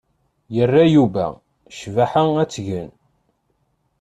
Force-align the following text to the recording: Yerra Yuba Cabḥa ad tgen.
Yerra 0.55 0.83
Yuba 0.95 1.25
Cabḥa 1.77 2.23
ad 2.41 2.49
tgen. 2.53 2.89